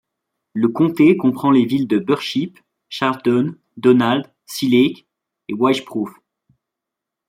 [0.53, 2.57] Le comté comprend les villes de Birchip,
[2.89, 5.05] Charlton, Donald, Sea Lake
[5.47, 6.09] et Wycheproof.